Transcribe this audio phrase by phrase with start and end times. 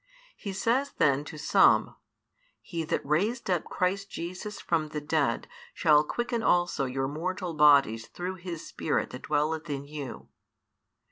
[0.35, 1.95] He says then to some:
[2.59, 8.07] He that raised up Christ Jesus from the dead shall quicken also your mortal bodies
[8.07, 10.29] through His Spirit that dwelleth in you.